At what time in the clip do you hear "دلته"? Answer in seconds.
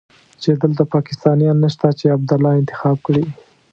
0.61-0.83